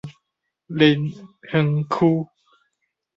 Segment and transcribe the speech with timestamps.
[0.65, 1.13] 林
[1.53, 2.27] 園區